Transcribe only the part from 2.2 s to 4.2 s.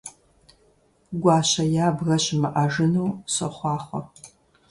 щымыӀэжыну сохъуахъуэ!